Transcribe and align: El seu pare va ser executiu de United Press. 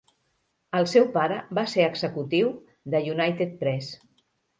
El 0.77 0.87
seu 0.93 1.03
pare 1.17 1.35
va 1.59 1.63
ser 1.73 1.85
executiu 1.87 2.49
de 2.95 3.03
United 3.13 3.53
Press. 3.61 3.91